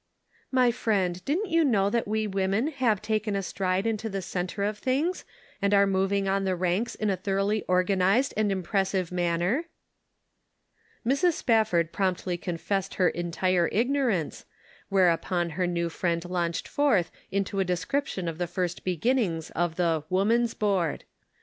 [0.51, 4.63] "My friend, didn't you know that we women had taken a stride into the centre
[4.63, 5.25] of things,
[5.61, 9.65] and are moving on the ranks in a thoroughly organized and impressive manner?"
[11.05, 11.33] Mrs.
[11.33, 14.45] Spafford promptly confessed her en tire ignorance,
[14.89, 20.03] whereupon her new friend launched forth into a description of the first beginnings of the"
[20.09, 21.03] Woman's Board."